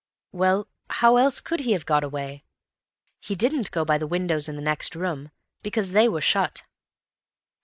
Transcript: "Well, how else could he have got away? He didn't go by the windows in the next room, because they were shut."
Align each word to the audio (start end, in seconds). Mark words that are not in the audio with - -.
"Well, 0.31 0.67
how 0.89 1.17
else 1.17 1.39
could 1.39 1.59
he 1.59 1.73
have 1.73 1.85
got 1.85 2.03
away? 2.03 2.43
He 3.19 3.35
didn't 3.35 3.69
go 3.69 3.85
by 3.85 3.99
the 3.99 4.07
windows 4.07 4.49
in 4.49 4.55
the 4.55 4.61
next 4.63 4.95
room, 4.95 5.29
because 5.61 5.91
they 5.91 6.09
were 6.09 6.21
shut." 6.21 6.63